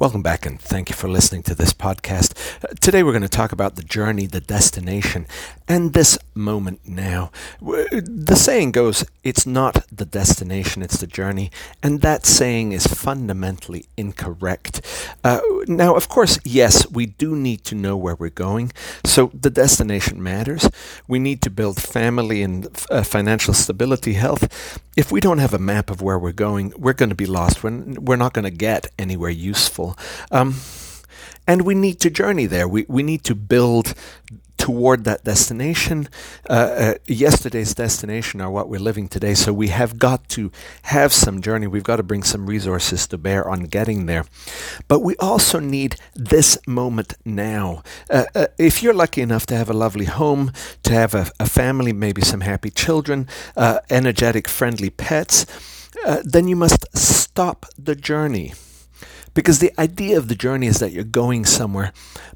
Welcome 0.00 0.22
back 0.22 0.46
and 0.46 0.58
thank 0.58 0.88
you 0.88 0.96
for 0.96 1.10
listening 1.10 1.42
to 1.42 1.54
this 1.54 1.74
podcast. 1.74 2.32
Today 2.80 3.02
we're 3.02 3.12
going 3.12 3.20
to 3.20 3.28
talk 3.28 3.52
about 3.52 3.76
the 3.76 3.82
journey, 3.82 4.24
the 4.24 4.40
destination, 4.40 5.26
and 5.68 5.92
this 5.92 6.18
moment 6.34 6.80
now. 6.88 7.30
The 7.60 8.34
saying 8.34 8.72
goes, 8.72 9.04
it's 9.22 9.46
not 9.46 9.86
the 9.92 10.06
destination, 10.06 10.80
it's 10.80 10.96
the 10.96 11.06
journey, 11.06 11.50
and 11.82 12.00
that 12.00 12.24
saying 12.24 12.72
is 12.72 12.86
fundamentally 12.86 13.84
incorrect. 13.98 14.80
Uh, 15.22 15.40
now, 15.66 15.94
of 15.94 16.08
course, 16.08 16.38
yes, 16.44 16.90
we 16.90 17.04
do 17.04 17.36
need 17.36 17.62
to 17.64 17.74
know 17.74 17.94
where 17.94 18.14
we're 18.14 18.30
going, 18.30 18.72
so 19.04 19.30
the 19.34 19.50
destination 19.50 20.22
matters. 20.22 20.70
We 21.08 21.18
need 21.18 21.42
to 21.42 21.50
build 21.50 21.76
family 21.80 22.42
and 22.42 22.66
uh, 22.90 23.02
financial 23.02 23.52
stability, 23.52 24.14
health. 24.14 24.80
If 24.96 25.12
we 25.12 25.20
don't 25.20 25.38
have 25.38 25.54
a 25.54 25.58
map 25.58 25.90
of 25.90 26.00
where 26.00 26.18
we're 26.18 26.32
going, 26.32 26.72
we're 26.76 26.94
going 26.94 27.10
to 27.10 27.14
be 27.14 27.26
lost. 27.26 27.62
We're, 27.62 27.82
we're 28.00 28.16
not 28.16 28.32
going 28.32 28.44
to 28.44 28.50
get 28.50 28.86
anywhere 28.98 29.30
useful. 29.30 29.89
Um, 30.30 30.56
and 31.46 31.62
we 31.62 31.74
need 31.74 32.00
to 32.00 32.10
journey 32.10 32.46
there. 32.46 32.68
We, 32.68 32.86
we 32.88 33.02
need 33.02 33.24
to 33.24 33.34
build 33.34 33.94
toward 34.60 35.04
that 35.04 35.24
destination. 35.24 36.06
Uh, 36.48 36.52
uh, 36.52 36.94
yesterday's 37.06 37.74
destination 37.74 38.42
are 38.42 38.50
what 38.50 38.68
we're 38.68 38.78
living 38.78 39.08
today. 39.08 39.32
So 39.32 39.54
we 39.54 39.68
have 39.68 39.98
got 39.98 40.28
to 40.30 40.52
have 40.82 41.14
some 41.14 41.40
journey. 41.40 41.66
We've 41.66 41.82
got 41.82 41.96
to 41.96 42.02
bring 42.02 42.22
some 42.22 42.46
resources 42.46 43.06
to 43.08 43.16
bear 43.16 43.48
on 43.48 43.64
getting 43.64 44.04
there. 44.04 44.26
But 44.86 45.00
we 45.00 45.16
also 45.16 45.60
need 45.60 45.96
this 46.14 46.58
moment 46.66 47.14
now. 47.24 47.82
Uh, 48.10 48.26
uh, 48.34 48.46
if 48.58 48.82
you're 48.82 48.94
lucky 48.94 49.22
enough 49.22 49.46
to 49.46 49.56
have 49.56 49.70
a 49.70 49.74
lovely 49.74 50.04
home, 50.04 50.52
to 50.82 50.92
have 50.92 51.14
a, 51.14 51.30
a 51.40 51.48
family, 51.48 51.94
maybe 51.94 52.20
some 52.20 52.42
happy 52.42 52.70
children, 52.70 53.26
uh, 53.56 53.80
energetic, 53.88 54.46
friendly 54.46 54.90
pets, 54.90 55.46
uh, 56.06 56.22
then 56.22 56.48
you 56.48 56.56
must 56.56 56.86
stop 56.96 57.64
the 57.78 57.96
journey. 57.96 58.52
Because 59.34 59.58
the 59.58 59.72
idea 59.78 60.16
of 60.18 60.28
the 60.28 60.34
journey 60.34 60.66
is 60.66 60.78
that 60.78 60.92
you're 60.92 61.04
going 61.04 61.44
somewhere. 61.44 61.92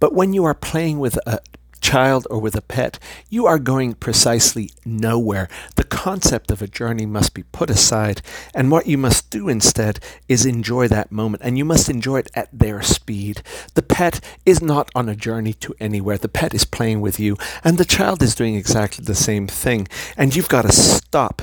But 0.00 0.14
when 0.14 0.32
you 0.32 0.44
are 0.44 0.54
playing 0.54 0.98
with 0.98 1.18
a 1.26 1.40
child 1.80 2.26
or 2.30 2.38
with 2.38 2.54
a 2.54 2.60
pet, 2.60 2.98
you 3.30 3.46
are 3.46 3.58
going 3.58 3.94
precisely 3.94 4.70
nowhere. 4.84 5.48
The 5.76 5.84
concept 5.84 6.50
of 6.50 6.60
a 6.60 6.66
journey 6.66 7.06
must 7.06 7.34
be 7.34 7.44
put 7.44 7.70
aside, 7.70 8.22
and 8.54 8.70
what 8.70 8.86
you 8.86 8.98
must 8.98 9.30
do 9.30 9.48
instead 9.48 10.00
is 10.28 10.44
enjoy 10.44 10.88
that 10.88 11.12
moment, 11.12 11.42
and 11.44 11.56
you 11.56 11.64
must 11.64 11.88
enjoy 11.88 12.18
it 12.18 12.30
at 12.34 12.48
their 12.52 12.82
speed. 12.82 13.42
The 13.74 13.82
pet 13.82 14.20
is 14.44 14.60
not 14.60 14.90
on 14.94 15.08
a 15.08 15.16
journey 15.16 15.52
to 15.54 15.74
anywhere, 15.80 16.18
the 16.18 16.28
pet 16.28 16.54
is 16.54 16.64
playing 16.64 17.00
with 17.00 17.20
you, 17.20 17.36
and 17.64 17.78
the 17.78 17.84
child 17.84 18.22
is 18.22 18.34
doing 18.34 18.54
exactly 18.54 19.04
the 19.04 19.14
same 19.14 19.46
thing, 19.46 19.88
and 20.16 20.34
you've 20.34 20.48
got 20.48 20.62
to 20.62 20.72
stop 20.72 21.42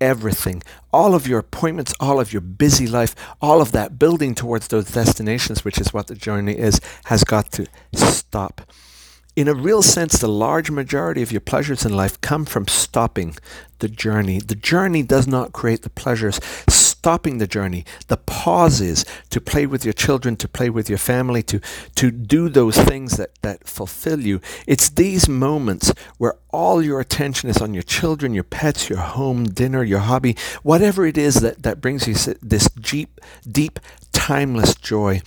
everything, 0.00 0.62
all 0.92 1.14
of 1.14 1.26
your 1.26 1.38
appointments, 1.38 1.94
all 2.00 2.20
of 2.20 2.32
your 2.32 2.42
busy 2.42 2.86
life, 2.86 3.14
all 3.40 3.60
of 3.60 3.72
that 3.72 3.98
building 3.98 4.34
towards 4.34 4.68
those 4.68 4.90
destinations, 4.90 5.64
which 5.64 5.78
is 5.80 5.92
what 5.92 6.06
the 6.06 6.14
journey 6.14 6.56
is, 6.56 6.80
has 7.06 7.24
got 7.24 7.50
to 7.52 7.66
stop. 7.94 8.60
In 9.36 9.48
a 9.48 9.54
real 9.54 9.82
sense, 9.82 10.18
the 10.18 10.28
large 10.28 10.70
majority 10.70 11.20
of 11.20 11.30
your 11.30 11.42
pleasures 11.42 11.84
in 11.84 11.94
life 11.94 12.18
come 12.22 12.46
from 12.46 12.66
stopping 12.66 13.36
the 13.80 13.88
journey. 13.88 14.38
The 14.40 14.54
journey 14.54 15.02
does 15.02 15.26
not 15.26 15.52
create 15.52 15.82
the 15.82 15.90
pleasures 15.90 16.40
stopping 16.98 17.38
the 17.38 17.46
journey, 17.46 17.84
the 18.08 18.16
pauses 18.16 19.04
to 19.30 19.40
play 19.40 19.66
with 19.66 19.84
your 19.84 19.92
children, 19.92 20.34
to 20.36 20.48
play 20.48 20.70
with 20.70 20.88
your 20.88 20.98
family, 20.98 21.42
to, 21.42 21.60
to 21.94 22.10
do 22.10 22.48
those 22.48 22.76
things 22.76 23.16
that, 23.16 23.30
that 23.42 23.66
fulfill 23.66 24.20
you. 24.20 24.40
It's 24.66 24.88
these 24.88 25.28
moments 25.28 25.92
where 26.18 26.36
all 26.50 26.82
your 26.82 27.00
attention 27.00 27.50
is 27.50 27.58
on 27.58 27.74
your 27.74 27.82
children, 27.82 28.34
your 28.34 28.44
pets, 28.44 28.88
your 28.88 28.98
home, 28.98 29.44
dinner, 29.44 29.84
your 29.84 30.00
hobby, 30.00 30.36
whatever 30.62 31.06
it 31.06 31.18
is 31.18 31.34
that, 31.36 31.62
that 31.62 31.80
brings 31.80 32.08
you 32.08 32.14
this 32.40 32.68
deep, 32.70 33.20
deep 33.46 33.78
timeless 34.12 34.74
joy. 34.74 35.20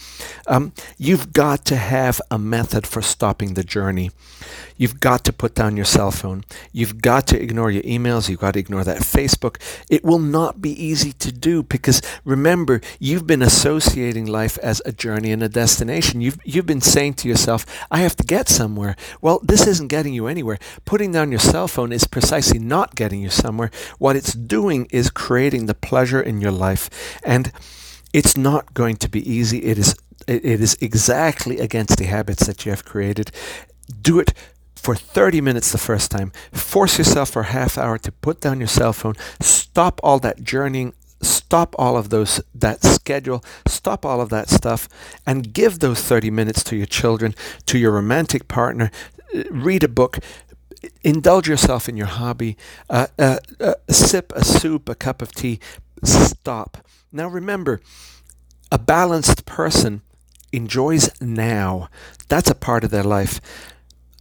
Um, 0.48 0.74
you've 0.98 1.32
got 1.32 1.64
to 1.66 1.78
have 1.78 2.20
a 2.32 2.40
method 2.40 2.88
for 2.88 3.02
stopping 3.02 3.54
the 3.54 3.64
journey. 3.64 4.12
You've 4.76 5.00
got 5.00 5.24
to 5.26 5.34
put 5.34 5.56
down 5.56 5.78
your 5.78 5.86
cell 5.86 6.12
phone. 6.12 6.44
You've 6.74 7.02
got 7.02 7.28
to 7.28 7.42
ignore 7.42 7.70
your 7.70 7.84
emails. 7.84 8.28
You've 8.28 8.40
got 8.40 8.56
to 8.56 8.60
ignore 8.60 8.84
that 8.84 9.00
Facebook. 9.00 9.58
It 9.90 10.04
will 10.04 10.20
not 10.20 10.62
be 10.62 10.72
easy 10.72 11.14
to 11.14 11.32
do 11.32 11.64
because 11.70 12.02
remember, 12.26 12.82
you've 13.00 13.28
been 13.28 13.42
associating 13.42 14.26
life 14.26 14.58
as 14.60 14.82
a 14.86 14.92
journey 14.92 15.32
and 15.32 15.44
a 15.44 15.50
destination. 15.50 16.22
You've, 16.22 16.40
you've 16.44 16.66
been 16.66 16.82
saying 16.82 17.16
to 17.16 17.28
yourself, 17.28 17.66
I 17.90 18.00
have 18.00 18.16
to 18.18 18.24
get 18.24 18.50
somewhere. 18.50 18.96
Well, 19.22 19.40
this 19.44 19.68
isn't 19.68 19.88
getting 19.88 20.14
you 20.14 20.28
anywhere. 20.28 20.60
Putting 20.86 21.12
down 21.12 21.32
your 21.32 21.40
cell 21.40 21.68
phone 21.68 21.92
is 21.92 22.06
precisely 22.06 22.60
not 22.60 22.96
getting 22.96 23.22
you 23.22 23.30
somewhere. 23.30 23.72
What 23.98 24.16
it's 24.16 24.34
doing 24.34 24.88
is 24.92 25.10
creating 25.10 25.68
the 25.68 25.74
pleasure 25.74 26.22
in 26.22 26.42
your 26.42 26.52
life. 26.52 26.90
And 27.24 27.52
it's 28.14 28.36
not 28.36 28.74
going 28.74 28.98
to 28.98 29.10
be 29.10 29.30
easy. 29.30 29.60
It 29.64 29.78
is 29.78 29.96
it 30.28 30.46
is 30.62 30.78
exactly 30.82 31.60
against 31.60 31.98
the 31.98 32.06
habits 32.06 32.46
that 32.46 32.66
you 32.66 32.72
have 32.72 32.86
created. 32.86 33.32
Do 34.02 34.20
it 34.20 34.34
for 34.76 34.96
30 34.96 35.42
minutes 35.42 35.72
the 35.72 35.78
first 35.78 36.12
time. 36.12 36.32
Force 36.52 36.98
yourself 36.98 37.32
for 37.32 37.42
a 37.42 37.46
half 37.46 37.78
hour 37.78 37.98
to 37.98 38.12
put 38.12 38.42
down 38.42 38.60
your 38.60 38.68
cell 38.68 38.94
phone. 38.94 39.16
Stop 39.42 40.00
all 40.04 40.20
that 40.20 40.44
journeying. 40.44 40.94
Stop 41.22 41.76
all 41.78 41.98
of 41.98 42.10
those 42.10 42.42
that 42.54 42.84
schedule. 42.84 43.44
Stop 43.68 44.06
all 44.06 44.22
of 44.22 44.30
that 44.30 44.50
stuff 44.50 44.88
and 45.26 45.54
give 45.54 45.80
those 45.80 46.02
30 46.02 46.32
minutes 46.32 46.64
to 46.66 46.76
your 46.76 46.86
children, 46.86 47.36
to 47.66 47.78
your 47.78 47.92
romantic 47.92 48.48
partner. 48.48 48.92
Read 49.52 49.84
a 49.84 49.88
book 49.88 50.20
indulge 51.04 51.48
yourself 51.48 51.90
in 51.90 51.98
your 51.98 52.08
hobby, 52.08 52.58
uh, 52.90 53.08
uh, 53.18 53.40
uh, 53.60 53.74
sip 53.90 54.32
a 54.36 54.44
soup, 54.44 54.88
a 54.90 54.96
cup 54.96 55.22
of 55.22 55.34
tea, 55.34 55.60
stop. 56.04 56.78
Now 57.12 57.28
remember, 57.28 57.82
a 58.72 58.78
balanced 58.78 59.46
person 59.46 60.02
enjoys 60.52 61.10
now. 61.22 61.90
That's 62.28 62.50
a 62.50 62.56
part 62.56 62.84
of 62.84 62.92
their 62.92 63.04
life. 63.04 63.42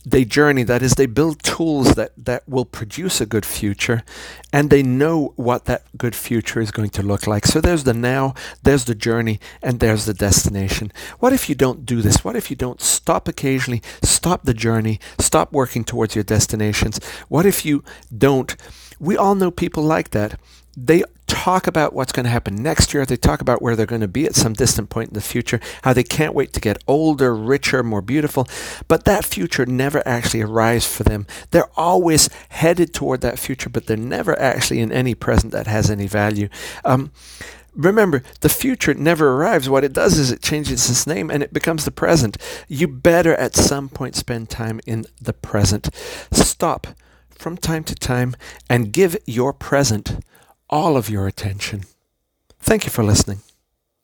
They 0.06 0.24
journey, 0.24 0.62
that 0.62 0.82
is, 0.82 0.92
they 0.94 1.06
build 1.06 1.42
tools 1.42 1.94
that, 1.94 2.12
that 2.16 2.48
will 2.48 2.64
produce 2.64 3.20
a 3.20 3.26
good 3.26 3.44
future, 3.44 4.04
and 4.52 4.70
they 4.70 4.82
know 4.82 5.32
what 5.36 5.64
that 5.66 5.82
good 5.98 6.14
future 6.14 6.60
is 6.60 6.70
going 6.70 6.90
to 6.90 7.02
look 7.02 7.26
like. 7.26 7.44
So 7.46 7.60
there's 7.60 7.84
the 7.84 7.92
now, 7.92 8.34
there's 8.62 8.84
the 8.84 8.94
journey, 8.94 9.40
and 9.60 9.80
there's 9.80 10.06
the 10.06 10.14
destination. 10.14 10.92
What 11.18 11.32
if 11.32 11.48
you 11.48 11.54
don't 11.54 11.84
do 11.84 12.00
this? 12.00 12.24
What 12.24 12.36
if 12.36 12.48
you 12.48 12.56
don't 12.56 12.80
stop 12.80 13.28
occasionally, 13.28 13.82
stop 14.02 14.44
the 14.44 14.54
journey, 14.54 15.00
stop 15.18 15.52
working 15.52 15.84
towards 15.84 16.14
your 16.14 16.24
destinations? 16.24 17.00
What 17.28 17.44
if 17.44 17.64
you 17.66 17.82
don't? 18.16 18.56
We 19.00 19.16
all 19.16 19.34
know 19.34 19.50
people 19.50 19.82
like 19.82 20.10
that. 20.10 20.38
They 20.84 21.02
talk 21.26 21.66
about 21.66 21.92
what's 21.92 22.12
going 22.12 22.24
to 22.24 22.30
happen 22.30 22.62
next 22.62 22.92
year. 22.92 23.04
They 23.04 23.16
talk 23.16 23.40
about 23.40 23.60
where 23.60 23.74
they're 23.74 23.86
going 23.86 24.00
to 24.00 24.08
be 24.08 24.26
at 24.26 24.34
some 24.34 24.52
distant 24.52 24.90
point 24.90 25.08
in 25.08 25.14
the 25.14 25.20
future, 25.20 25.60
how 25.82 25.92
they 25.92 26.02
can't 26.02 26.34
wait 26.34 26.52
to 26.52 26.60
get 26.60 26.82
older, 26.86 27.34
richer, 27.34 27.82
more 27.82 28.02
beautiful. 28.02 28.46
But 28.86 29.04
that 29.04 29.24
future 29.24 29.66
never 29.66 30.02
actually 30.06 30.42
arrives 30.42 30.86
for 30.86 31.04
them. 31.04 31.26
They're 31.50 31.70
always 31.76 32.28
headed 32.50 32.94
toward 32.94 33.20
that 33.22 33.38
future, 33.38 33.70
but 33.70 33.86
they're 33.86 33.96
never 33.96 34.38
actually 34.38 34.80
in 34.80 34.92
any 34.92 35.14
present 35.14 35.52
that 35.52 35.66
has 35.66 35.90
any 35.90 36.06
value. 36.06 36.48
Um, 36.84 37.12
remember, 37.74 38.22
the 38.40 38.48
future 38.48 38.94
never 38.94 39.34
arrives. 39.34 39.68
What 39.68 39.84
it 39.84 39.92
does 39.92 40.18
is 40.18 40.30
it 40.30 40.42
changes 40.42 40.88
its 40.88 41.06
name 41.06 41.30
and 41.30 41.42
it 41.42 41.52
becomes 41.52 41.84
the 41.84 41.90
present. 41.90 42.38
You 42.68 42.88
better 42.88 43.34
at 43.34 43.54
some 43.54 43.88
point 43.88 44.16
spend 44.16 44.50
time 44.50 44.80
in 44.86 45.06
the 45.20 45.32
present. 45.32 45.88
Stop 46.32 46.86
from 47.30 47.56
time 47.56 47.84
to 47.84 47.94
time 47.94 48.34
and 48.68 48.92
give 48.92 49.16
your 49.26 49.52
present 49.52 50.18
all 50.68 50.96
of 50.96 51.08
your 51.08 51.26
attention. 51.26 51.84
Thank 52.60 52.84
you 52.84 52.90
for 52.90 53.02
listening. 53.04 53.40